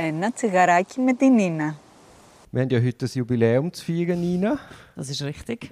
Ένα 0.00 0.32
τσιγαράκι 0.32 1.00
με 1.00 1.14
την 1.14 1.34
Νίνα. 1.34 1.76
Wir 2.52 2.62
haben 2.62 2.70
ja 2.70 2.80
heute 2.80 2.98
das 2.98 3.14
Jubiläum 3.14 3.72
zu 3.72 3.84
feiern, 3.84 4.20
Nina. 4.20 4.58
Das 4.94 5.10
ist 5.10 5.22
richtig. 5.22 5.70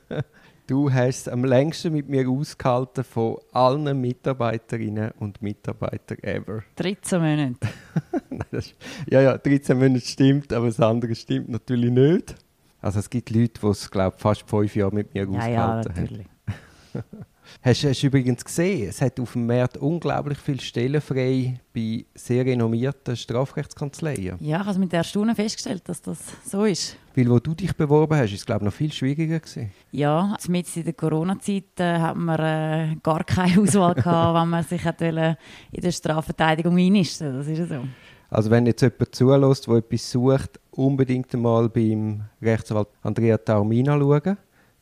Du 0.65 0.91
hast 0.91 1.27
es 1.27 1.27
am 1.29 1.45
längsten 1.45 1.93
mit 1.93 2.09
mir 2.09 2.27
ausgehalten 2.27 3.03
von 3.03 3.37
allen 3.53 4.01
Mitarbeiterinnen 4.01 5.11
und 5.19 5.41
Mitarbeitern 5.41 6.17
ever. 6.23 6.63
13 6.75 7.21
Monate. 7.21 7.55
Nein, 8.29 8.41
das 8.51 8.65
ist, 8.65 8.75
ja, 9.09 9.21
ja, 9.21 9.37
13 9.37 9.77
Monate 9.77 10.05
stimmt, 10.05 10.51
aber 10.51 10.65
das 10.65 10.79
andere 10.79 11.15
stimmt 11.15 11.49
natürlich 11.49 11.91
nicht. 11.91 12.35
Also 12.81 12.99
es 12.99 13.09
gibt 13.09 13.29
Leute, 13.29 13.61
die 13.61 13.67
es, 13.67 13.89
glaube 13.89 14.17
fast 14.17 14.43
fünf 14.49 14.75
Jahre 14.75 14.93
mit 14.93 15.13
mir 15.13 15.23
Ja, 15.23 15.29
ja, 15.29 15.37
ausgehalten 15.37 15.95
haben. 15.95 16.30
Hast, 17.64 17.84
hast 17.84 18.02
du 18.02 18.08
übrigens 18.08 18.44
gesehen, 18.44 18.88
es 18.88 19.00
hat 19.00 19.20
auf 19.20 19.34
dem 19.34 19.46
Markt 19.46 19.76
unglaublich 19.76 20.36
viele 20.38 20.60
Stellen 20.60 21.00
frei 21.00 21.60
bei 21.72 22.04
sehr 22.12 22.44
renommierten 22.44 23.14
Strafrechtskanzleien. 23.14 24.36
Ja, 24.40 24.60
ich 24.60 24.66
habe 24.66 24.78
mit 24.80 24.92
Erstaunen 24.92 25.36
festgestellt, 25.36 25.88
dass 25.88 26.02
das 26.02 26.18
so 26.44 26.64
ist. 26.64 26.96
Weil 27.14 27.30
wo 27.30 27.38
du 27.38 27.54
dich 27.54 27.72
beworben 27.76 28.16
hast, 28.16 28.32
ist 28.32 28.40
es 28.40 28.46
glaube 28.46 28.62
ich 28.62 28.64
noch 28.64 28.72
viel 28.72 28.92
schwieriger 28.92 29.38
gewesen. 29.38 29.70
Ja, 29.92 30.36
mitten 30.48 30.80
in 30.80 30.84
der 30.86 30.92
Corona-Zeit 30.94 31.78
äh, 31.78 31.98
hat 32.00 32.16
man 32.16 32.40
äh, 32.40 32.96
gar 33.00 33.22
keine 33.22 33.60
Auswahl 33.62 33.94
gehabt, 33.94 34.42
wenn 34.42 34.48
man 34.48 34.64
sich 34.64 34.84
hat 34.84 35.00
wollen, 35.00 35.36
in 35.70 35.80
der 35.82 35.92
Strafverteidigung 35.92 36.76
einnisten 36.76 37.32
Das 37.32 37.46
ist 37.46 37.68
so. 37.68 37.84
Also 38.28 38.50
wenn 38.50 38.66
jetzt 38.66 38.82
jemand 38.82 39.14
zulässt, 39.14 39.68
der 39.68 39.74
etwas 39.76 40.10
sucht, 40.10 40.58
unbedingt 40.72 41.32
einmal 41.32 41.68
beim 41.68 42.22
Rechtsanwalt 42.40 42.88
Andrea 43.02 43.38
Taormina 43.38 43.96
schauen. 43.96 44.36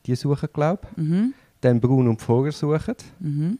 Die 0.07 0.15
suchen, 0.15 0.49
glaube 0.51 0.87
ich. 0.91 0.97
Mhm. 0.97 1.33
Dann 1.61 1.79
Brun 1.79 2.07
und 2.07 2.21
Voger 2.21 2.51
suchen. 2.51 2.95
Mhm. 3.19 3.59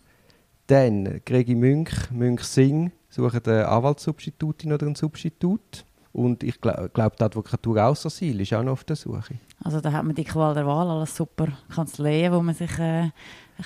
Dann 0.68 1.22
Gregi 1.26 1.55
Münch, 1.55 1.92
Münch 2.12 2.44
Singh 2.44 2.92
suchen 3.09 3.42
eine 3.45 3.67
Anwaltssubstitutin 3.67 4.73
oder 4.73 4.86
einen 4.86 4.95
Substitut. 4.95 5.86
Und 6.14 6.44
ich 6.44 6.59
glaube, 6.59 6.90
glaub, 6.94 7.16
die 7.16 7.23
Advokatur 7.23 7.86
Aussersil 7.86 8.42
ist 8.42 8.53
auch 8.53 8.64
noch 8.64 8.73
auf 8.73 8.84
der 8.84 8.95
Suche. 8.95 9.36
Also 9.64 9.80
da 9.80 9.92
hat 9.92 10.03
man 10.03 10.16
die 10.16 10.23
Qual 10.23 10.53
der 10.53 10.66
Wahl, 10.66 10.90
alles 10.90 11.16
super 11.16 11.48
Kanzleien, 11.73 12.34
wo 12.34 12.42
man 12.42 12.56
sich 12.56 12.78
äh, 12.80 13.12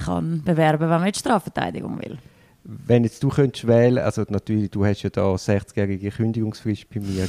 kann 0.04 0.44
bewerben 0.44 0.90
wenn 0.90 1.02
man 1.02 1.14
Strafverteidigung 1.14 2.00
will. 2.00 2.18
Wenn 2.64 3.04
jetzt 3.04 3.22
du 3.24 3.30
könntest 3.30 3.68
wählen, 3.68 4.00
also 4.00 4.24
natürlich, 4.28 4.72
du 4.72 4.86
hast 4.86 5.04
ja 5.04 5.10
da 5.10 5.34
60-jährige 5.34 6.10
Kündigungsfrist 6.10 6.90
bei 6.90 7.00
mir, 7.00 7.28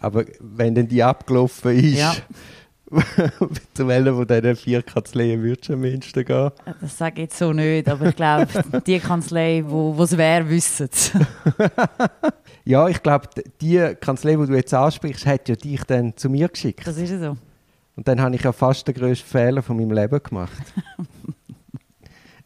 aber 0.00 0.24
wenn 0.40 0.74
dann 0.74 0.88
die 0.88 1.02
abgelaufen 1.02 1.76
ist, 1.76 1.98
Ja. 1.98 2.14
zu 3.74 3.86
welcher 3.86 4.14
von 4.14 4.26
diesen 4.26 4.56
vier 4.56 4.82
Kanzleien 4.82 5.42
würdest 5.42 5.68
du 5.68 5.74
am 5.74 5.84
ehesten 5.84 6.24
gehen? 6.24 6.50
Das 6.80 6.96
sage 6.96 7.16
ich 7.16 7.28
jetzt 7.28 7.38
so 7.38 7.52
nicht, 7.52 7.88
aber 7.88 8.06
ich 8.06 8.16
glaube, 8.16 8.48
die 8.86 8.98
Kanzlei, 8.98 9.62
wo 9.66 9.94
es 10.02 10.16
wäre, 10.16 10.48
wissen 10.48 10.88
es. 10.90 11.12
Ja, 12.64 12.86
ich 12.86 13.02
glaube, 13.02 13.28
die 13.62 13.94
Kanzlei, 13.98 14.36
die 14.36 14.46
du 14.46 14.54
jetzt 14.54 14.74
ansprichst, 14.74 15.24
hat 15.24 15.48
ja 15.48 15.56
dich 15.56 15.84
dann 15.84 16.14
zu 16.18 16.28
mir 16.28 16.48
geschickt. 16.48 16.86
Das 16.86 16.98
ist 16.98 17.08
ja 17.08 17.18
so. 17.18 17.36
Und 17.96 18.06
dann 18.06 18.20
habe 18.20 18.36
ich 18.36 18.42
ja 18.42 18.52
fast 18.52 18.86
den 18.86 18.94
grössten 18.94 19.26
Fehler 19.26 19.62
von 19.62 19.78
meinem 19.78 19.92
Leben 19.92 20.22
gemacht. 20.22 20.52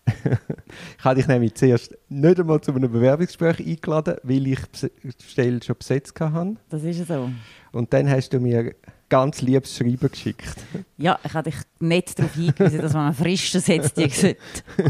ich 0.06 1.04
habe 1.04 1.16
dich 1.16 1.26
nämlich 1.26 1.54
zuerst 1.54 1.98
nicht 2.08 2.38
einmal 2.38 2.60
zu 2.60 2.72
einem 2.72 2.92
Bewerbungsgespräch 2.92 3.66
eingeladen, 3.66 4.14
weil 4.22 4.46
ich 4.46 4.60
die 4.80 5.12
Stelle 5.26 5.60
schon 5.60 5.76
besetzt 5.76 6.20
hatte. 6.20 6.56
Das 6.68 6.84
ist 6.84 7.00
ja 7.00 7.04
so. 7.04 7.30
Und 7.72 7.92
dann 7.92 8.08
hast 8.08 8.32
du 8.32 8.38
mir 8.38 8.76
ganz 9.12 9.42
liebes 9.42 9.76
Schreiben 9.76 10.10
geschickt. 10.10 10.56
Ja, 10.96 11.18
ich 11.22 11.34
habe 11.34 11.50
dich 11.50 11.60
nicht 11.80 12.18
darauf 12.18 12.32
hingewiesen, 12.34 12.80
dass 12.80 12.94
man 12.94 13.12
setzt, 13.12 13.98
die 13.98 14.08
sollte 14.08 14.36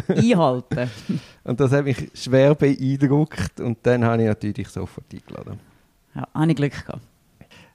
einhalten 0.07 0.91
Und 1.43 1.59
das 1.59 1.73
hat 1.73 1.85
mich 1.85 2.09
schwer 2.15 2.55
beeindruckt. 2.55 3.59
Und 3.59 3.79
dann 3.83 4.05
habe 4.05 4.23
ich 4.23 4.29
natürlich 4.29 4.69
sofort 4.69 5.07
eingeladen. 5.13 5.59
Ja, 6.15 6.29
habe 6.33 6.51
ich 6.51 6.57
Glück 6.57 6.87
gehabt. 6.87 7.03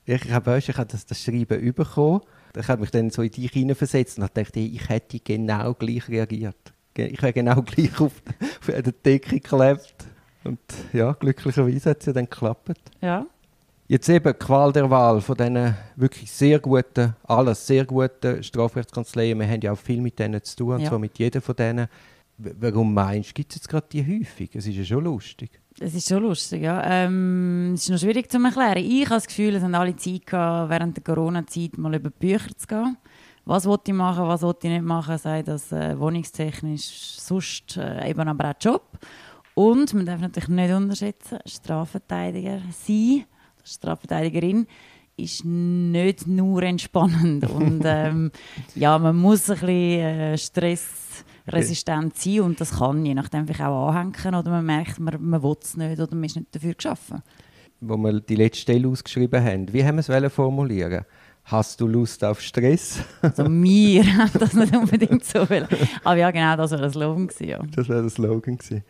Ich, 0.05 0.31
habe 0.31 0.57
ich 0.57 0.69
habe 0.69 0.87
das, 0.89 1.05
das 1.05 1.21
Schreiben 1.21 1.73
bekommen. 1.73 2.21
Ich 2.55 2.67
habe 2.69 2.79
mich 2.79 2.91
dann 2.91 3.09
so 3.09 3.23
in 3.23 3.29
dich 3.29 3.51
hineinversetzt 3.51 4.17
und 4.17 4.31
dachte, 4.33 4.61
ich 4.61 4.87
hätte 4.87 5.19
genau 5.19 5.73
gleich 5.73 6.07
reagiert. 6.07 6.73
Ich 6.95 7.21
wäre 7.21 7.33
genau 7.33 7.61
gleich 7.65 7.99
auf, 7.99 8.13
auf 8.39 8.65
der 8.65 8.83
Decke 8.83 9.41
geklebt. 9.41 9.95
Und 10.45 10.59
ja, 10.93 11.11
glücklicherweise 11.11 11.89
hat 11.89 11.99
es 11.99 12.05
ja 12.05 12.13
dann 12.13 12.29
geklappt. 12.29 12.79
Ja. 13.01 13.25
Jetzt 13.89 14.09
eben 14.09 14.33
die 14.33 14.37
Qual 14.37 14.73
der 14.73 14.89
Wahl 14.89 15.21
von 15.21 15.37
diesen 15.37 15.73
wirklich 15.95 16.29
sehr 16.29 16.59
guten, 16.59 17.15
alles 17.23 17.65
sehr 17.65 17.85
guten 17.85 18.43
Strafrechtskanzleien. 18.43 19.39
Wir 19.39 19.47
haben 19.47 19.61
ja 19.61 19.71
auch 19.71 19.77
viel 19.77 20.01
mit 20.01 20.19
denen 20.19 20.43
zu 20.43 20.57
tun, 20.57 20.73
und 20.73 20.81
Ja. 20.81 20.89
zwar 20.89 20.99
mit 20.99 21.17
jeder 21.17 21.39
von 21.41 21.55
denen. 21.55 21.87
Warum 22.37 22.93
meinst 22.93 23.29
du, 23.29 23.33
gibt 23.33 23.51
es 23.51 23.55
jetzt 23.55 23.69
gerade 23.69 23.87
die 23.91 24.03
häufig? 24.05 24.53
Es 24.55 24.67
ist 24.67 24.75
ja 24.75 24.83
schon 24.83 25.05
lustig. 25.05 25.49
Es 25.79 25.95
ist 25.95 26.07
schon 26.09 26.21
lustig, 26.21 26.63
ja. 26.63 26.83
Ähm, 26.85 27.71
es 27.75 27.83
ist 27.83 27.89
noch 27.89 27.97
schwierig 27.97 28.29
zu 28.29 28.43
erklären. 28.43 28.77
Ich 28.77 29.05
habe 29.05 29.15
das 29.15 29.25
Gefühl, 29.27 29.55
es 29.55 29.63
haben 29.63 29.73
alle 29.73 29.95
Zeit 29.95 30.25
gehabt, 30.27 30.69
während 30.69 30.97
der 30.97 31.03
Corona-Zeit 31.03 31.77
mal 31.77 31.95
über 31.95 32.09
die 32.09 32.19
Bücher 32.19 32.55
zu 32.57 32.67
gehen. 32.67 32.97
Was 33.45 33.65
wollte 33.65 33.91
ich 33.91 33.97
machen, 33.97 34.27
was 34.27 34.41
wollte 34.41 34.67
ich 34.67 34.73
nicht 34.73 34.83
machen, 34.83 35.17
sei 35.17 35.41
das 35.41 35.71
äh, 35.71 35.97
wohnungstechnisch, 35.97 37.15
sonst 37.19 37.77
äh, 37.77 38.09
eben 38.09 38.27
aber 38.27 38.49
auch 38.51 38.55
Job. 38.59 38.83
Und 39.55 39.93
man 39.93 40.05
darf 40.05 40.19
natürlich 40.19 40.49
nicht 40.49 40.73
unterschätzen, 40.73 41.39
Strafverteidiger 41.45 42.59
sein, 42.85 43.23
Strafverteidigerin, 43.67 44.67
ist 45.17 45.43
nicht 45.45 46.27
nur 46.27 46.63
entspannend. 46.63 47.49
Und 47.49 47.81
ähm, 47.85 48.31
ja, 48.75 48.97
man 48.99 49.15
muss 49.15 49.49
ein 49.49 49.55
bisschen 49.55 49.99
äh, 49.99 50.37
stressresistent 50.37 52.15
sein 52.17 52.41
und 52.41 52.61
das 52.61 52.77
kann 52.77 53.05
je 53.05 53.15
nachdem 53.15 53.47
vielleicht 53.47 53.61
auch 53.61 53.89
anhängen 53.89 54.35
oder 54.35 54.51
man 54.51 54.65
merkt, 54.65 54.99
man, 54.99 55.17
man 55.19 55.41
will 55.41 55.55
es 55.61 55.75
nicht 55.75 55.99
oder 55.99 56.15
man 56.15 56.25
ist 56.25 56.35
nicht 56.35 56.53
dafür 56.53 56.75
geschaffen. 56.75 57.23
Wo 57.79 57.97
wir 57.97 58.19
die 58.21 58.35
letzte 58.35 58.61
Stelle 58.61 58.87
ausgeschrieben 58.87 59.43
haben. 59.43 59.71
Wie 59.73 59.83
haben 59.83 59.97
wir 59.97 60.23
es 60.23 60.33
formulieren? 60.33 61.05
Hast 61.43 61.79
du 61.79 61.87
Lust 61.87 62.23
auf 62.25 62.41
Stress? 62.41 62.99
Also 63.21 63.45
wir 63.45 64.17
haben 64.17 64.31
das 64.37 64.53
nicht 64.53 64.75
unbedingt 64.75 65.23
so 65.23 65.49
will. 65.49 65.65
Aber 66.03 66.17
ja, 66.17 66.29
genau, 66.29 66.57
das 66.57 66.71
war 66.71 66.81
ein 66.81 66.91
Slogan. 66.91 67.29
Ja. 67.39 67.59
Das 67.73 67.87
wäre 67.87 68.01
der 68.01 68.09
Slogan 68.09 68.57
gewesen. 68.57 68.83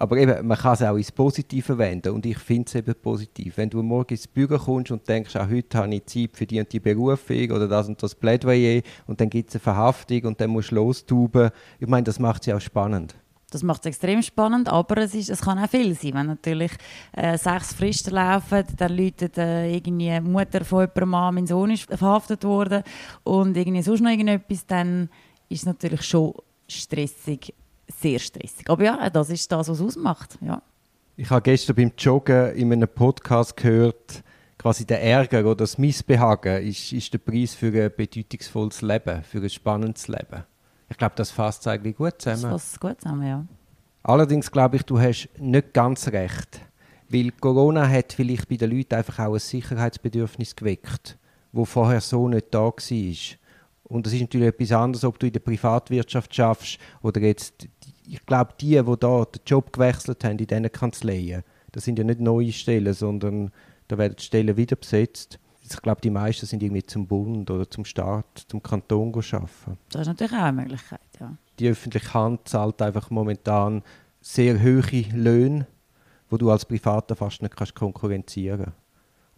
Aber 0.00 0.16
eben, 0.16 0.46
man 0.46 0.56
kann 0.56 0.74
es 0.74 0.82
auch 0.82 0.94
ins 0.94 1.10
Positive 1.10 1.76
wenden 1.76 2.12
und 2.12 2.24
ich 2.24 2.38
finde 2.38 2.68
es 2.68 2.74
eben 2.76 2.94
positiv. 2.94 3.56
Wenn 3.56 3.68
du 3.68 3.82
morgen 3.82 4.14
ins 4.14 4.28
Büro 4.28 4.56
kommst 4.56 4.92
und 4.92 5.06
denkst, 5.08 5.34
ah, 5.34 5.48
heute 5.50 5.76
habe 5.76 5.92
ich 5.92 6.06
Zeit 6.06 6.30
für 6.36 6.46
die 6.46 6.60
und 6.60 6.72
die 6.72 6.78
Berufung 6.78 7.50
oder 7.50 7.66
das 7.66 7.88
und 7.88 8.00
das 8.00 8.14
Plädoyer 8.14 8.82
und 9.08 9.20
dann 9.20 9.28
gibt 9.28 9.50
es 9.50 9.56
eine 9.56 9.60
Verhaftung 9.60 10.22
und 10.26 10.40
dann 10.40 10.50
musst 10.50 10.70
du 10.70 10.76
lostuben. 10.76 11.50
Ich 11.80 11.88
meine, 11.88 12.04
das 12.04 12.20
macht 12.20 12.42
es 12.42 12.46
ja 12.46 12.56
auch 12.56 12.60
spannend. 12.60 13.16
Das 13.50 13.64
macht 13.64 13.80
es 13.80 13.86
extrem 13.86 14.22
spannend, 14.22 14.68
aber 14.68 14.98
es, 14.98 15.16
ist, 15.16 15.30
es 15.30 15.40
kann 15.40 15.58
auch 15.58 15.68
viel 15.68 15.94
sein. 15.94 16.14
Wenn 16.14 16.26
natürlich 16.26 16.72
äh, 17.12 17.36
sechs 17.36 17.72
Fristen 17.72 18.14
laufen, 18.14 18.62
dann 18.76 18.96
läutet 18.96 19.36
äh, 19.36 19.74
irgendwie 19.74 20.20
Mutter 20.20 20.64
von 20.64 20.82
jemandem 20.82 21.14
an, 21.14 21.34
mein 21.34 21.46
Sohn 21.48 21.72
ist 21.72 21.92
verhaftet 21.92 22.44
worden 22.44 22.84
und 23.24 23.56
irgendwie 23.56 23.82
sonst 23.82 24.02
noch 24.02 24.10
irgendetwas, 24.10 24.64
dann 24.64 25.08
ist 25.48 25.62
es 25.62 25.66
natürlich 25.66 26.02
schon 26.02 26.34
stressig, 26.68 27.52
sehr 27.88 28.18
stressig. 28.18 28.68
Aber 28.68 28.84
ja, 28.84 29.10
das 29.10 29.30
ist 29.30 29.50
das, 29.50 29.68
was 29.68 29.80
es 29.80 29.84
ausmacht. 29.84 30.38
Ja. 30.40 30.62
Ich 31.16 31.30
habe 31.30 31.42
gestern 31.42 31.76
beim 31.76 31.92
Joggen 31.98 32.54
in 32.54 32.72
einem 32.72 32.88
Podcast 32.88 33.56
gehört, 33.56 34.22
quasi 34.56 34.84
der 34.84 35.02
Ärger 35.02 35.40
oder 35.40 35.56
das 35.56 35.78
Missbehagen 35.78 36.62
ist, 36.66 36.92
ist 36.92 37.12
der 37.12 37.18
Preis 37.18 37.54
für 37.54 37.68
ein 37.68 37.92
bedeutungsvolles 37.96 38.82
Leben, 38.82 39.22
für 39.22 39.38
ein 39.38 39.50
spannendes 39.50 40.08
Leben. 40.08 40.44
Ich 40.88 40.96
glaube, 40.96 41.14
das 41.16 41.30
fasst 41.30 41.62
es 41.62 41.66
eigentlich 41.66 41.96
gut 41.96 42.14
Das 42.18 42.36
zusammen. 42.36 42.52
fasst 42.58 42.80
gut 42.80 43.00
zusammen, 43.00 43.26
ja. 43.26 43.44
Allerdings 44.02 44.50
glaube 44.50 44.76
ich, 44.76 44.82
du 44.84 44.98
hast 45.00 45.28
nicht 45.38 45.74
ganz 45.74 46.08
recht. 46.08 46.60
Weil 47.10 47.30
Corona 47.32 47.88
hat 47.88 48.12
vielleicht 48.12 48.48
bei 48.48 48.56
den 48.56 48.70
Leuten 48.70 48.94
einfach 48.94 49.18
auch 49.26 49.34
ein 49.34 49.38
Sicherheitsbedürfnis 49.40 50.54
geweckt, 50.54 51.18
wo 51.52 51.64
vorher 51.64 52.00
so 52.00 52.28
nicht 52.28 52.46
da 52.50 52.60
war. 52.60 52.72
Und 53.88 54.06
es 54.06 54.12
ist 54.12 54.20
natürlich 54.20 54.48
etwas 54.48 54.72
anderes, 54.72 55.04
ob 55.04 55.18
du 55.18 55.26
in 55.26 55.32
der 55.32 55.40
Privatwirtschaft 55.40 56.34
schaffst 56.34 56.78
oder 57.02 57.20
jetzt, 57.20 57.66
ich 58.06 58.24
glaube, 58.26 58.52
die, 58.60 58.80
die 58.82 58.96
da 59.00 59.24
den 59.24 59.40
Job 59.46 59.72
gewechselt 59.72 60.22
haben 60.24 60.38
in 60.38 60.46
diesen 60.46 60.72
Kanzleien, 60.72 61.42
das 61.72 61.84
sind 61.84 61.98
ja 61.98 62.04
nicht 62.04 62.20
neue 62.20 62.52
Stellen, 62.52 62.92
sondern 62.94 63.50
da 63.88 63.98
werden 63.98 64.16
die 64.18 64.22
Stellen 64.22 64.56
wieder 64.56 64.76
besetzt. 64.76 65.38
Ich 65.62 65.82
glaube, 65.82 66.00
die 66.00 66.10
meisten 66.10 66.46
sind 66.46 66.62
irgendwie 66.62 66.84
zum 66.84 67.06
Bund 67.06 67.50
oder 67.50 67.68
zum 67.68 67.84
Staat, 67.84 68.46
zum 68.48 68.62
Kanton 68.62 69.08
arbeiten 69.14 69.78
Das 69.90 70.02
ist 70.02 70.06
natürlich 70.06 70.32
auch 70.32 70.44
eine 70.44 70.62
Möglichkeit, 70.62 71.00
ja. 71.20 71.36
die 71.58 71.68
öffentliche 71.68 72.14
Hand 72.14 72.48
zahlt 72.48 72.80
einfach 72.80 73.10
momentan 73.10 73.82
sehr 74.20 74.62
hohe 74.62 75.02
Löhne, 75.12 75.66
wo 76.30 76.36
du 76.36 76.50
als 76.50 76.64
Privater 76.64 77.16
fast 77.16 77.42
nicht 77.42 77.56
kannst 77.56 77.74
konkurrenzieren 77.74 78.72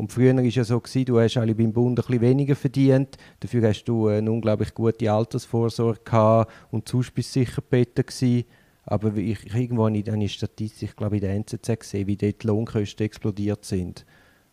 Und 0.01 0.11
früher 0.11 0.35
war 0.35 0.43
es 0.43 0.55
ja 0.55 0.65
so, 0.65 0.81
gewesen, 0.81 1.05
du 1.05 1.21
hast 1.21 1.37
alle 1.37 1.55
beim 1.55 1.75
Bund 1.75 1.99
ein 1.99 2.03
bisschen 2.07 2.23
weniger 2.23 2.57
verdient, 2.57 3.19
dafür 3.39 3.69
hast 3.69 3.85
du 3.85 4.09
eine 4.09 4.33
unglaublich 4.33 4.73
gute 4.73 5.13
Altersvorsorge 5.13 6.01
gehabt 6.03 6.51
und 6.71 6.89
sonst 6.89 7.13
bist 7.13 7.37
du 7.37 7.41
sicher 7.41 7.61
besser 7.61 8.05
gewesen. 8.05 8.45
Aber 8.85 9.15
ich, 9.17 9.55
irgendwo 9.55 9.85
habe 9.85 9.99
ich 9.99 10.11
eine 10.11 10.27
Statistik, 10.27 10.89
ich 10.89 10.97
glaube 10.97 11.17
in 11.17 11.21
der 11.21 11.35
NZZ 11.35 11.81
gesehen, 11.81 12.07
wie 12.07 12.17
dort 12.17 12.43
die 12.43 12.47
Lohnkosten 12.47 13.05
explodiert 13.05 13.67
sind. 13.67 14.07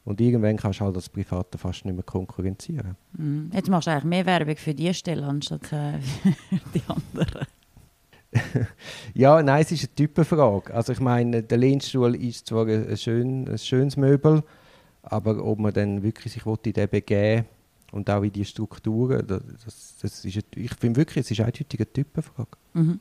Und 0.04 0.20
irgendwann 0.20 0.58
kannst 0.58 0.82
du 0.82 0.84
halt 0.84 0.98
als 0.98 1.08
Privater 1.08 1.58
fast 1.58 1.86
nicht 1.86 1.96
mehr 1.96 2.04
konkurrenzieren. 2.04 2.98
Mhm. 3.14 3.50
Jetzt 3.54 3.70
machst 3.70 3.88
du 3.88 3.92
eigentlich 3.92 4.04
mehr 4.04 4.26
Werbung 4.26 4.58
für 4.58 4.74
diese 4.74 4.96
Stelle 4.96 5.26
anstatt 5.26 5.72
äh, 5.72 5.94
für 6.02 6.70
die 6.76 6.84
anderen. 6.90 7.48
Ja, 9.14 9.42
nein, 9.42 9.62
es 9.62 9.72
ist 9.72 9.86
eine 9.86 9.96
Typenfrage. 9.96 10.74
Also 10.74 10.92
ich 10.92 11.00
meine, 11.00 11.42
der 11.42 11.58
Lehnstuhl 11.58 12.16
ist 12.16 12.48
zwar 12.48 12.68
ein, 12.68 12.98
schön, 12.98 13.48
ein 13.48 13.58
schönes 13.58 13.96
Möbel, 13.96 14.44
Aber 15.10 15.44
ob 15.44 15.60
man 15.60 15.74
dann 15.74 16.04
wirklich 16.04 16.34
sich 16.34 16.46
in 16.46 16.74
den 16.74 16.90
begeben 16.90 17.46
und 17.92 18.10
auch 18.10 18.24
in 18.24 18.32
die 18.32 18.46
Strukturen, 18.46 19.26
das, 19.26 19.42
das 20.02 20.26
ist, 20.26 20.46
ich 20.56 20.74
finde 20.76 21.00
wirklich, 21.00 21.26
es 21.26 21.32
ist 21.32 21.40
eindeutig 21.40 21.80
eine 21.80 21.92
Typenfrage. 21.94 22.58
Mhm. 22.74 23.00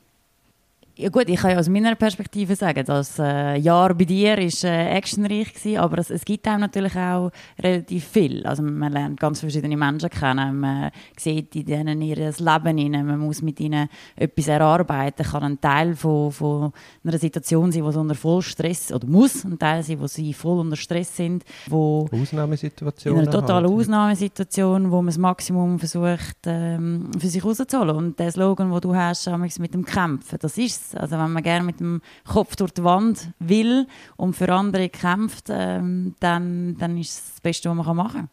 Ja 0.99 1.09
gut, 1.09 1.29
ich 1.29 1.39
kann 1.39 1.51
ja 1.51 1.59
aus 1.59 1.69
meiner 1.69 1.93
Perspektive 1.93 2.55
sagen, 2.55 2.83
das 2.83 3.19
äh, 3.19 3.55
Jahr 3.57 3.93
bei 3.93 4.05
dir 4.05 4.35
war 4.35 4.69
äh, 4.71 4.97
actionreich, 4.97 5.53
gewesen, 5.53 5.77
aber 5.77 5.99
es, 5.99 6.09
es, 6.09 6.25
gibt 6.25 6.47
einem 6.47 6.61
natürlich 6.61 6.95
auch 6.95 7.29
relativ 7.61 8.03
viel. 8.07 8.43
Also 8.47 8.63
man 8.63 8.91
lernt 8.91 9.19
ganz 9.19 9.41
verschiedene 9.41 9.77
Menschen 9.77 10.09
kennen, 10.09 10.59
man 10.59 10.89
sieht 11.15 11.55
in 11.55 11.65
denen 11.65 12.01
ihr 12.01 12.15
Leben 12.15 12.77
hinein, 12.79 13.05
man 13.05 13.19
muss 13.19 13.43
mit 13.43 13.59
ihnen 13.59 13.89
etwas 14.15 14.47
erarbeiten, 14.47 15.23
kann 15.23 15.43
ein 15.43 15.61
Teil 15.61 15.95
von, 15.95 16.31
von 16.31 16.71
einer 17.03 17.19
Situation 17.19 17.71
sein, 17.71 17.83
wo 17.83 17.91
sie 17.91 17.99
unter 17.99 18.15
voll 18.15 18.41
Stress, 18.41 18.91
oder 18.91 19.05
muss 19.05 19.45
ein 19.45 19.59
Teil 19.59 19.83
sein, 19.83 19.99
wo 19.99 20.07
sie 20.07 20.33
voll 20.33 20.61
unter 20.61 20.77
Stress 20.77 21.15
sind, 21.15 21.43
wo 21.69 22.07
Ausnahmesituation 22.11 23.13
in 23.13 23.21
einer 23.21 23.31
totalen 23.31 23.69
halt. 23.69 23.79
Ausnahmesituation, 23.79 24.89
wo 24.89 24.95
man 24.95 25.07
das 25.07 25.19
Maximum 25.19 25.77
versucht 25.77 26.37
ähm, 26.47 27.11
für 27.19 27.27
sich 27.27 27.45
rauszuholen. 27.45 27.95
Und 27.95 28.19
der 28.19 28.31
Slogan, 28.31 28.71
den 28.71 28.81
du 28.81 28.95
hast, 28.95 29.29
mit 29.59 29.75
dem 29.75 29.85
Kämpfen, 29.85 30.39
das 30.41 30.57
ist 30.57 30.86
also 30.95 31.17
wenn 31.17 31.31
man 31.31 31.43
gerne 31.43 31.65
mit 31.65 31.79
dem 31.79 32.01
Kopf 32.25 32.55
durch 32.55 32.71
die 32.71 32.83
Wand 32.83 33.31
will 33.39 33.87
und 34.15 34.35
für 34.35 34.51
andere 34.53 34.89
kämpft, 34.89 35.47
ähm, 35.49 36.15
dann, 36.19 36.77
dann 36.77 36.97
ist 36.97 37.09
es 37.11 37.31
das 37.33 37.41
Beste, 37.41 37.69
was 37.69 37.85
man 37.85 37.95
machen 37.95 38.13
kann. 38.13 38.29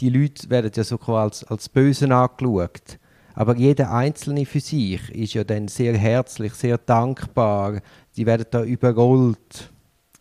Die 0.00 0.10
Leute 0.10 0.50
werden 0.50 0.70
ja 0.74 0.84
so 0.84 0.98
als, 0.98 1.44
als 1.44 1.68
Bösen 1.68 2.12
angeschaut. 2.12 2.98
Aber 3.34 3.56
jeder 3.56 3.92
Einzelne 3.92 4.46
für 4.46 4.60
sich 4.60 5.10
ist 5.10 5.34
ja 5.34 5.44
dann 5.44 5.68
sehr 5.68 5.96
herzlich, 5.96 6.54
sehr 6.54 6.78
dankbar. 6.78 7.80
Die 8.16 8.26
werden 8.26 8.46
da 8.50 8.62
überrollt. 8.62 9.70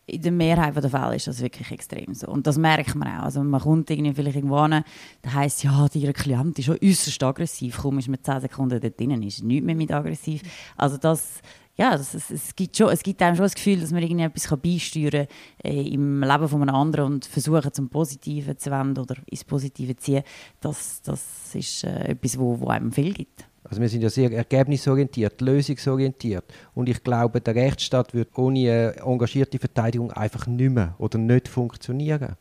In 0.05 0.21
der 0.21 0.31
Mehrheit 0.31 0.75
der 0.75 0.89
Fälle 0.89 1.15
ist 1.15 1.27
das 1.27 1.41
wirklich 1.41 1.71
extrem 1.71 2.13
so. 2.13 2.27
Und 2.27 2.45
das 2.45 2.57
merkt 2.57 2.95
man 2.95 3.07
auch. 3.07 3.23
Also 3.23 3.41
man 3.43 3.61
kommt 3.61 3.89
irgendwie 3.89 4.13
vielleicht 4.13 4.35
irgendwo 4.35 4.57
an, 4.57 4.83
da 5.21 5.33
heisst 5.33 5.63
ja, 5.63 5.87
Ihr 5.93 6.11
Klient 6.11 6.59
ist 6.59 6.65
schon 6.65 6.77
äußerst 6.83 7.23
aggressiv. 7.23 7.77
Kaum 7.77 7.99
ist 7.99 8.09
man 8.09 8.21
10 8.21 8.41
Sekunden 8.41 8.81
dort 8.81 8.99
drinnen, 8.99 9.23
ist 9.23 9.43
nichts 9.43 9.65
mehr 9.65 9.75
mit 9.75 9.91
aggressiv. 9.91 10.41
Also 10.75 10.97
das 10.97 11.39
ja, 11.75 11.97
das, 11.97 12.13
es, 12.13 12.29
es, 12.29 12.55
gibt 12.55 12.77
schon, 12.77 12.89
es 12.91 13.01
gibt 13.01 13.21
einem 13.21 13.35
schon 13.35 13.45
das 13.45 13.55
Gefühl, 13.55 13.79
dass 13.79 13.91
man 13.91 14.03
irgendwie 14.03 14.23
etwas 14.23 14.47
beisteuern 14.47 15.27
kann 15.61 15.71
äh, 15.71 15.87
im 15.87 16.21
Leben 16.21 16.47
von 16.47 16.61
einem 16.61 16.75
anderen 16.75 17.13
und 17.13 17.25
versuchen, 17.25 17.73
zum 17.73 17.89
Positiven 17.89 18.57
zu 18.57 18.69
wenden 18.69 18.99
oder 18.99 19.15
ins 19.25 19.43
Positive 19.43 19.95
zu 19.95 20.03
ziehen. 20.03 20.23
Das, 20.61 21.01
das 21.01 21.55
ist 21.55 21.83
äh, 21.83 22.09
etwas, 22.09 22.37
wo, 22.37 22.59
wo 22.59 22.67
einem 22.67 22.91
viel 22.91 23.13
gibt. 23.13 23.45
Also 23.63 23.81
wir 23.81 23.89
sind 23.89 24.01
ja 24.01 24.09
sehr 24.09 24.31
ergebnisorientiert, 24.31 25.41
lösungsorientiert. 25.41 26.45
Und 26.75 26.89
ich 26.89 27.03
glaube, 27.03 27.41
der 27.41 27.55
Rechtsstaat 27.55 28.13
wird 28.13 28.37
ohne 28.37 28.95
engagierte 28.97 29.57
Verteidigung 29.57 30.11
einfach 30.11 30.45
nicht 30.47 30.71
mehr 30.71 30.93
oder 30.99 31.17
nicht 31.17 31.47
funktionieren. 31.47 32.35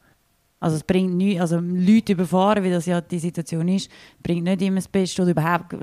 Also 0.62 0.76
es 0.76 0.84
bringt 0.84 1.14
nichts, 1.16 1.40
also 1.40 1.58
Leute 1.58 2.12
überfahren, 2.12 2.62
wie 2.62 2.70
das 2.70 2.86
ja 2.86 3.00
die 3.00 3.18
Situation 3.18 3.66
ist, 3.66 3.90
bringt 4.22 4.44
nicht 4.44 4.62
immer 4.62 4.76
das 4.76 4.86
Beste 4.86 5.22
oder 5.22 5.32
überhaupt 5.32 5.74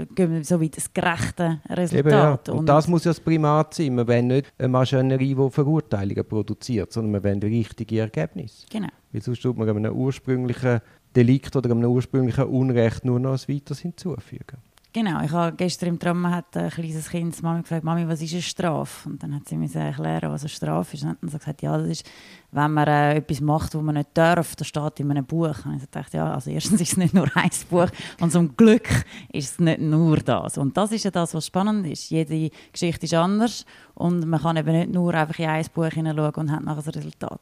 so 0.43 0.61
wie 0.61 0.69
das 0.69 0.93
gerechte 0.93 1.59
Resultat. 1.69 2.05
Eben, 2.05 2.09
ja. 2.09 2.31
Und, 2.31 2.49
und, 2.49 2.65
das 2.65 2.87
muss 2.87 3.03
ja 3.03 3.09
das 3.09 3.19
Primat 3.19 3.73
sein. 3.73 3.93
Wir 3.95 4.07
wollen 4.07 4.27
nicht 4.27 4.53
eine 4.57 4.69
Maschinerie, 4.69 5.35
die 5.35 5.49
Verurteilungen 5.49 6.25
produziert, 6.25 6.93
sondern 6.93 7.21
wir 7.21 7.29
wollen 7.29 7.43
richtige 7.43 7.99
Ergebnisse. 7.99 8.65
Genau. 8.71 8.87
Weil 9.11 9.21
sonst 9.21 9.41
tut 9.41 9.57
man 9.57 9.67
einem 9.67 9.93
ursprünglichen 9.93 10.79
Delikt 11.13 11.53
oder 11.57 11.71
einem 11.71 11.83
ursprünglichen 11.85 12.45
Unrecht 12.45 13.03
nur 13.03 13.19
noch 13.19 13.33
ein 13.33 13.53
weiteres 13.53 13.79
hinzufügen. 13.79 14.59
Genau, 14.91 15.21
ich 15.21 15.29
habe 15.31 15.55
gestern 15.55 15.89
im 15.89 15.99
Tram 15.99 16.27
hat 16.31 16.57
ein 16.57 16.71
kleines 16.71 17.11
Kind 17.11 17.37
die 17.37 17.43
Mami 17.43 17.61
gefragt, 17.61 17.83
Mami, 17.83 18.07
was 18.07 18.23
ist 18.23 18.33
eine 18.33 18.41
Strafe? 18.41 19.07
Und 19.07 19.21
dann 19.21 19.35
hat 19.35 19.47
sie 19.47 19.55
mir 19.55 19.69
erklären, 19.75 20.31
was 20.31 20.41
eine 20.41 20.49
Strafe 20.49 20.95
ist. 20.95 21.03
Und 21.03 21.09
dann 21.09 21.29
hat 21.29 21.31
sie 21.31 21.37
gesagt, 21.37 21.61
ja, 21.61 21.77
das 21.77 21.89
ist, 21.89 22.09
wenn 22.51 22.73
man 22.73 22.87
äh, 22.87 23.17
etwas 23.17 23.39
macht, 23.39 23.75
was 23.75 23.83
man 23.83 23.93
nicht 23.93 24.09
darf, 24.15 24.55
das 24.55 24.65
steht 24.65 24.99
in 24.99 25.11
einem 25.11 25.25
Buch. 25.25 25.63
Und 25.63 25.75
ich 25.75 25.89
dachte, 25.91 26.17
ja, 26.17 26.33
also 26.33 26.49
erstens 26.49 26.81
ist 26.81 26.93
es 26.93 26.97
nicht 26.97 27.13
nur 27.13 27.27
ein 27.35 27.51
Buch 27.69 27.89
und 28.19 28.31
zum 28.31 28.57
Glück 28.57 29.05
ist 29.31 29.51
es 29.51 29.59
nicht 29.59 29.79
nur 29.79 30.17
das. 30.17 30.57
Und 30.57 30.75
das 30.75 30.91
ist 30.91 31.05
ja 31.05 31.11
das, 31.11 31.35
was 31.35 31.45
spannend 31.45 31.85
ist. 31.85 32.09
Jede 32.09 32.49
Geschichte 32.73 33.05
ist 33.05 33.13
anders 33.13 33.67
und 33.93 34.25
man 34.25 34.41
kann 34.41 34.57
eben 34.57 34.71
nicht 34.71 34.91
nur 34.91 35.13
einfach 35.13 35.37
in 35.37 35.49
ein 35.49 35.65
Buch 35.71 35.85
hineinschauen 35.85 36.33
und 36.33 36.51
hat 36.51 36.63
nachher 36.63 36.81
das 36.81 36.95
Resultat. 36.95 37.41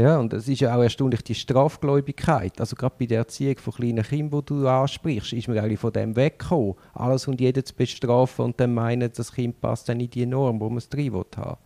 Ja, 0.00 0.18
und 0.18 0.32
es 0.32 0.48
ist 0.48 0.60
ja 0.60 0.74
auch 0.74 0.82
erstaunlich 0.82 1.22
die 1.22 1.34
Strafgläubigkeit. 1.34 2.58
Also 2.58 2.74
gerade 2.74 2.94
bei 2.98 3.04
der 3.04 3.18
Erziehung 3.18 3.58
von 3.58 3.74
kleinen 3.74 4.02
Kindern, 4.02 4.40
die 4.40 4.46
du 4.46 4.66
ansprichst, 4.66 5.34
ist 5.34 5.46
man 5.46 5.58
eigentlich 5.58 5.78
von 5.78 5.92
dem 5.92 6.16
weggekommen, 6.16 6.74
alles 6.94 7.28
und 7.28 7.38
jeden 7.38 7.62
zu 7.62 7.74
bestrafen 7.74 8.46
und 8.46 8.58
dann 8.58 8.72
meinen, 8.72 9.12
das 9.14 9.30
Kind 9.30 9.60
passt 9.60 9.90
dann 9.90 10.00
in 10.00 10.08
die 10.08 10.24
Norm, 10.24 10.58
wo 10.58 10.70
man 10.70 10.78
es 10.78 10.88
drin 10.88 11.12
haben 11.12 11.58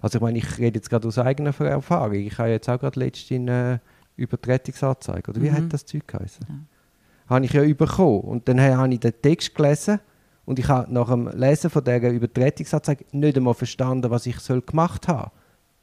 Also 0.00 0.18
ich 0.18 0.22
meine, 0.22 0.38
ich 0.38 0.58
rede 0.58 0.78
jetzt 0.78 0.88
gerade 0.88 1.08
aus 1.08 1.18
eigener 1.18 1.52
Erfahrung. 1.58 2.14
Ich 2.14 2.38
habe 2.38 2.50
jetzt 2.50 2.68
auch 2.68 2.78
gerade 2.78 3.00
letztens 3.00 3.50
äh, 3.50 3.78
Übertretungsanzeige, 4.14 5.28
oder 5.28 5.42
wie 5.42 5.50
mhm. 5.50 5.56
hat 5.56 5.72
das 5.72 5.84
Zeug 5.84 6.06
geheißen? 6.06 6.46
Ja. 6.48 7.34
Habe 7.34 7.44
ich 7.44 7.52
ja 7.52 7.62
bekommen. 7.74 8.20
Und 8.20 8.48
dann 8.48 8.60
habe 8.60 8.94
ich 8.94 9.00
den 9.00 9.20
Text 9.20 9.52
gelesen 9.56 9.98
und 10.44 10.60
ich 10.60 10.68
habe 10.68 10.94
nach 10.94 11.08
dem 11.08 11.28
Lesen 11.36 11.70
von 11.70 11.82
dieser 11.82 12.10
Übertretungsanzeige 12.10 13.04
nicht 13.10 13.36
einmal 13.36 13.54
verstanden, 13.54 14.12
was 14.12 14.26
ich 14.26 14.38
soll 14.38 14.62
gemacht 14.62 15.08
habe 15.08 15.32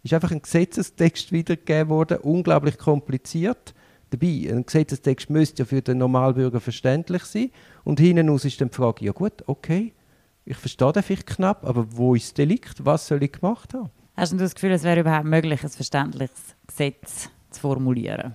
ist 0.07 0.13
einfach 0.13 0.31
ein 0.31 0.41
Gesetzestext 0.41 1.31
wiedergegeben 1.31 1.89
worden, 1.89 2.17
unglaublich 2.19 2.77
kompliziert. 2.77 3.73
Dabei, 4.09 4.47
ein 4.49 4.65
Gesetzestext 4.65 5.29
müsste 5.29 5.63
ja 5.63 5.65
für 5.65 5.81
den 5.81 5.97
Normalbürger 5.97 6.61
verständlich 6.61 7.23
sein. 7.23 7.51
Und 7.83 7.99
hinten 7.99 8.29
aus 8.29 8.45
ist 8.45 8.59
dann 8.61 8.69
die 8.69 8.75
Frage, 8.75 9.05
ja 9.05 9.11
gut, 9.11 9.43
okay, 9.47 9.93
ich 10.45 10.57
verstehe 10.57 10.93
den 10.93 11.03
vielleicht 11.03 11.27
knapp, 11.27 11.65
aber 11.65 11.85
wo 11.91 12.15
ist 12.15 12.27
das 12.27 12.33
Delikt? 12.35 12.85
Was 12.85 13.07
soll 13.07 13.21
ich 13.21 13.33
gemacht 13.33 13.73
haben? 13.73 13.89
Hast 14.15 14.31
du 14.31 14.37
das 14.37 14.55
Gefühl, 14.55 14.71
es 14.71 14.83
wäre 14.83 15.01
überhaupt 15.01 15.25
möglich, 15.25 15.61
ein 15.61 15.69
verständliches 15.69 16.55
Gesetz 16.65 17.29
zu 17.51 17.59
formulieren? 17.61 18.33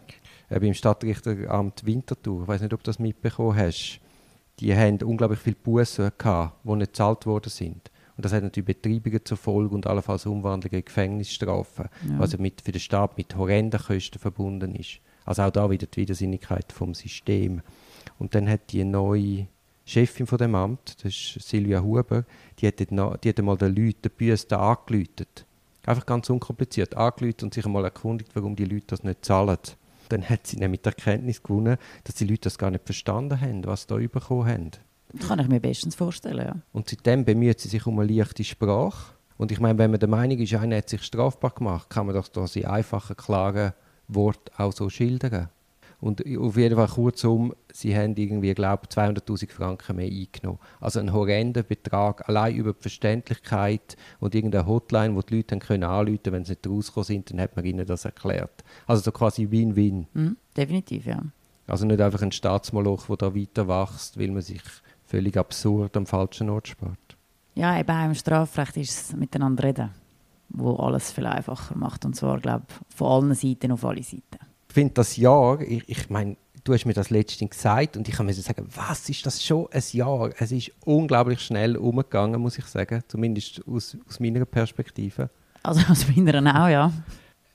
Äh, 0.50 0.60
beim 0.60 0.74
Stadtrichteramt 0.74 1.86
Winterthur, 1.86 2.42
ich 2.42 2.48
weiß 2.48 2.60
nicht, 2.60 2.74
ob 2.74 2.82
du 2.82 2.90
das 2.90 2.98
mitbekommen 2.98 3.56
hast, 3.56 3.98
die 4.60 4.76
haben 4.76 4.98
unglaublich 5.02 5.40
viele 5.40 5.56
Bussen 5.56 6.10
gehabt, 6.19 6.58
die 6.64 6.76
nicht 6.76 6.92
gezahlt 6.92 7.24
worden 7.24 7.48
sind. 7.48 7.90
Und 8.17 8.25
das 8.25 8.32
hat 8.32 8.43
natürlich 8.43 8.79
Betreibungen 8.79 9.25
zur 9.25 9.37
Folge 9.37 9.75
und 9.75 9.87
allenfalls 9.87 10.26
Umwandlungen 10.26 10.79
in 10.79 10.85
Gefängnisstrafen, 10.85 11.88
ja. 12.09 12.19
was 12.19 12.32
ja 12.32 12.38
mit, 12.38 12.61
für 12.61 12.73
den 12.73 12.81
Staat 12.81 13.17
mit 13.17 13.37
horrenden 13.37 13.81
Kosten 13.81 14.19
verbunden 14.19 14.75
ist. 14.75 15.00
Also 15.25 15.43
auch 15.43 15.50
da 15.50 15.70
wieder 15.70 15.87
die 15.87 16.00
Widersinnigkeit 16.00 16.73
vom 16.73 16.94
System. 16.94 17.62
Und 18.19 18.35
dann 18.35 18.49
hat 18.49 18.73
die 18.73 18.85
neue 18.85 19.47
Chefin 19.85 20.26
von 20.26 20.38
dem 20.38 20.55
Amt, 20.55 21.05
das 21.05 21.12
ist 21.12 21.49
Silvia 21.49 21.82
Huber, 21.82 22.25
die 22.59 22.67
hat, 22.67 22.93
noch, 22.93 23.17
die 23.17 23.29
hat 23.29 23.38
einmal 23.38 23.56
den 23.56 23.75
Leuten 23.75 24.03
den 24.03 24.12
Büsten 24.12 24.58
angeläutet. 24.58 25.47
Einfach 25.85 26.06
ganz 26.06 26.31
unkompliziert 26.31 26.96
angeläutet 26.96 27.43
und 27.43 27.55
sich 27.55 27.65
einmal 27.65 27.84
erkundigt, 27.84 28.31
warum 28.34 28.55
die 28.55 28.65
Leute 28.65 28.86
das 28.89 29.03
nicht 29.03 29.25
zahlen. 29.25 29.58
Dann 30.08 30.29
hat 30.29 30.46
sie 30.46 30.56
nämlich 30.56 30.82
die 30.82 30.89
Erkenntnis 30.89 31.43
gewonnen, 31.43 31.79
dass 32.05 32.17
die 32.17 32.27
Leute 32.27 32.43
das 32.43 32.58
gar 32.58 32.70
nicht 32.70 32.84
verstanden 32.84 33.41
haben, 33.41 33.65
was 33.65 33.82
sie 33.82 33.86
da 33.89 33.96
bekommen 33.96 34.46
haben. 34.46 34.70
Das 35.12 35.28
kann 35.28 35.38
ich 35.38 35.48
mir 35.48 35.60
bestens 35.60 35.94
vorstellen, 35.94 36.46
ja. 36.46 36.56
Und 36.72 36.88
seitdem 36.88 37.24
bemüht 37.24 37.60
sie 37.60 37.69
sich 37.69 37.86
um 37.86 37.98
eine 37.98 38.12
leichte 38.12 38.44
Sprache. 38.44 39.14
Und 39.36 39.52
ich 39.52 39.60
meine, 39.60 39.78
wenn 39.78 39.90
man 39.90 40.00
der 40.00 40.08
Meinung 40.08 40.38
ist, 40.38 40.54
einer 40.54 40.76
hat 40.76 40.88
sich 40.88 41.02
strafbar 41.02 41.50
gemacht, 41.50 41.90
kann 41.90 42.06
man 42.06 42.14
doch 42.14 42.28
das 42.28 42.56
in 42.56 42.66
einfachen, 42.66 43.16
klaren 43.16 43.72
Worten 44.08 44.50
auch 44.56 44.72
so 44.72 44.88
schildern. 44.88 45.48
Und 46.00 46.20
auf 46.36 46.56
jeden 46.56 46.74
Fall 46.74 46.88
kurzum, 46.88 47.54
sie 47.72 47.96
haben 47.96 48.16
irgendwie, 48.16 48.52
glaube 48.54 48.88
200'000 48.88 49.52
Franken 49.52 49.96
mehr 49.96 50.10
eingenommen. 50.10 50.58
Also 50.81 50.98
ein 50.98 51.12
horrender 51.12 51.62
Betrag, 51.62 52.28
allein 52.28 52.56
über 52.56 52.72
die 52.72 52.82
Verständlichkeit 52.82 53.96
und 54.19 54.34
irgendeine 54.34 54.66
Hotline, 54.66 55.14
wo 55.14 55.22
die 55.22 55.36
Leute 55.36 55.56
können 55.60 55.84
anrufen 55.84 56.20
können, 56.24 56.34
wenn 56.34 56.44
sie 56.44 56.52
nicht 56.52 56.66
rausgekommen 56.66 57.04
sind, 57.04 57.31
dann 57.31 57.40
hat 57.40 57.54
man 57.54 57.64
ihnen 57.64 57.86
das 57.86 58.04
erklärt. 58.04 58.64
Also 58.88 59.02
so 59.02 59.12
quasi 59.12 59.48
Win-Win. 59.48 60.08
Mhm, 60.12 60.36
definitiv, 60.56 61.06
ja. 61.06 61.22
Also 61.69 61.86
nicht 61.86 62.00
einfach 62.00 62.22
ein 62.22 62.32
Staatsmoloch, 62.32 63.06
der 63.06 63.16
da 63.19 63.34
weiter 63.36 63.69
wächst, 63.69 64.19
weil 64.19 64.32
man 64.32 64.42
sich 64.42 64.60
völlig 65.12 65.36
absurd 65.36 65.94
am 65.96 66.06
falschen 66.06 66.48
Ort 66.48 66.69
spart. 66.69 67.16
Ja, 67.54 67.78
eben 67.78 67.90
auch 67.90 68.04
im 68.06 68.14
Strafrecht 68.14 68.78
ist 68.78 68.90
es 68.90 69.12
miteinander 69.14 69.64
reden, 69.64 69.90
wo 70.48 70.76
alles 70.76 71.12
viel 71.12 71.26
einfacher 71.26 71.76
macht. 71.76 72.06
Und 72.06 72.16
zwar, 72.16 72.40
glaube 72.40 72.64
ich, 72.66 72.96
von 72.96 73.08
allen 73.08 73.34
Seiten 73.34 73.72
auf 73.72 73.84
alle 73.84 74.02
Seiten. 74.02 74.38
Ich 74.69 74.74
finde 74.74 74.94
das 74.94 75.19
Jahr, 75.19 75.60
ich, 75.60 75.86
ich 75.86 76.08
meine, 76.08 76.36
du 76.64 76.72
hast 76.72 76.86
mir 76.86 76.94
das 76.94 77.10
letztens 77.10 77.50
gesagt 77.50 77.98
und 77.98 78.08
ich 78.08 78.14
kann 78.14 78.24
mir 78.24 78.32
sagen, 78.32 78.66
was 78.74 79.06
ist 79.10 79.26
das 79.26 79.44
schon 79.44 79.69
ein 79.70 79.82
Jahr? 79.92 80.31
Es 80.38 80.50
ist 80.50 80.72
unglaublich 80.86 81.40
schnell 81.40 81.76
umgegangen, 81.76 82.40
muss 82.40 82.56
ich 82.56 82.64
sagen, 82.64 83.02
zumindest 83.06 83.60
aus, 83.69 83.98
aus 84.08 84.19
meiner 84.19 84.46
Perspektive. 84.46 85.28
Also 85.62 85.82
aus 85.92 86.06
meiner 86.08 86.38
auch, 86.64 86.69
ja. 86.69 86.90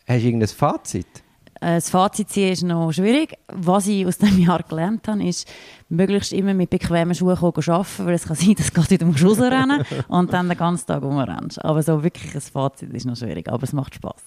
Hast 0.07 0.21
du 0.21 0.25
irgendein 0.27 0.49
Fazit? 0.49 1.23
Äh, 1.61 1.75
das 1.75 1.89
Fazit 1.89 2.29
ziehen 2.29 2.51
ist 2.51 2.63
noch 2.63 2.91
schwierig. 2.91 3.37
Was 3.47 3.87
ich 3.87 4.05
aus 4.05 4.17
diesem 4.17 4.39
Jahr 4.39 4.63
gelernt 4.63 5.07
habe, 5.07 5.23
ist, 5.23 5.47
möglichst 5.89 6.33
immer 6.33 6.53
mit 6.53 6.69
bequemen 6.69 7.15
Schuhen 7.15 7.37
arbeiten, 7.37 8.05
weil 8.05 8.13
es 8.13 8.25
kann 8.25 8.35
sein, 8.35 8.55
dass 8.57 8.71
du 8.71 8.89
wieder 8.89 9.05
rausrennen 9.05 9.83
und 10.07 10.33
dann 10.33 10.49
den 10.49 10.57
ganzen 10.57 10.87
Tag 10.87 11.03
rumrennst. 11.03 11.63
Aber 11.63 11.81
so 11.83 12.03
wirklich 12.03 12.33
ein 12.35 12.41
Fazit 12.41 12.93
ist 12.93 13.05
noch 13.05 13.15
schwierig, 13.15 13.49
aber 13.49 13.63
es 13.63 13.73
macht 13.73 13.95
Spaß. 13.95 14.21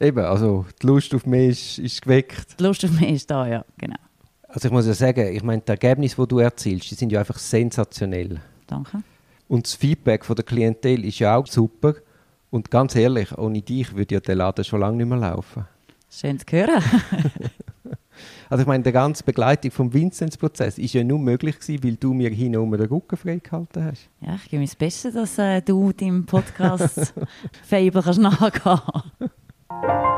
Eben, 0.00 0.24
also 0.24 0.66
die 0.82 0.86
Lust 0.86 1.14
auf 1.14 1.24
mehr 1.24 1.48
ist, 1.48 1.78
ist 1.78 2.02
geweckt. 2.02 2.58
Die 2.58 2.62
Lust 2.62 2.84
auf 2.84 2.90
mehr 3.00 3.10
ist 3.10 3.30
da, 3.30 3.46
ja, 3.46 3.64
genau. 3.78 3.96
Also 4.48 4.68
ich 4.68 4.72
muss 4.72 4.86
ja 4.86 4.94
sagen, 4.94 5.34
ich 5.34 5.42
meine, 5.42 5.62
die 5.62 5.70
Ergebnisse, 5.70 6.16
die 6.16 6.28
du 6.28 6.38
erzielst, 6.38 6.90
die 6.90 6.94
sind 6.94 7.10
ja 7.10 7.20
einfach 7.20 7.38
sensationell. 7.38 8.40
Danke. 8.66 9.02
Und 9.48 9.66
das 9.66 9.74
Feedback 9.74 10.24
von 10.24 10.36
der 10.36 10.44
Klientel 10.44 11.04
ist 11.04 11.18
ja 11.18 11.36
auch 11.36 11.46
super. 11.46 11.94
Und 12.50 12.70
ganz 12.70 12.94
ehrlich, 12.94 13.36
ohne 13.36 13.62
dich 13.62 13.94
würde 13.96 14.14
ja 14.14 14.20
der 14.20 14.36
Laden 14.36 14.64
schon 14.64 14.80
lange 14.80 14.98
nicht 14.98 15.08
mehr 15.08 15.18
laufen. 15.18 15.66
Schön 16.20 16.38
zu 16.38 16.46
hören. 16.50 16.80
also 18.48 18.62
ich 18.62 18.66
meine, 18.68 18.84
die 18.84 18.92
ganze 18.92 19.24
Begleitung 19.24 19.72
vom 19.72 19.92
Vinzenz-Prozess 19.92 20.78
ist 20.78 20.94
ja 20.94 21.02
nur 21.02 21.18
möglich 21.18 21.58
gewesen, 21.58 21.82
weil 21.82 21.96
du 21.96 22.14
mir 22.14 22.30
hin 22.30 22.56
und 22.56 22.70
den 22.70 22.86
Rücken 22.86 23.16
freigehalten 23.16 23.84
hast. 23.84 24.08
Ja, 24.20 24.36
ich 24.36 24.44
gebe 24.44 24.60
mir 24.60 24.66
das 24.66 24.76
Beste, 24.76 25.10
dass 25.10 25.38
äh, 25.38 25.60
du 25.60 25.92
deinem 25.92 26.24
Podcast 26.24 27.14
Fable 27.64 28.20
nachgehen 28.20 28.62
kannst. 28.62 30.13